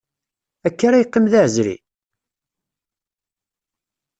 Akka 0.67 0.83
ara 0.87 1.01
yeqqim 1.01 1.25
d 1.31 1.33
aεezri? 1.39 1.75